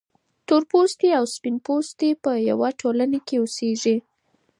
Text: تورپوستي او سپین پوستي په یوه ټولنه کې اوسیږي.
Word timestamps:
تورپوستي 0.47 1.09
او 1.19 1.25
سپین 1.35 1.55
پوستي 1.65 2.09
په 2.23 2.31
یوه 2.49 2.69
ټولنه 2.81 3.19
کې 3.27 3.35
اوسیږي. 3.39 3.97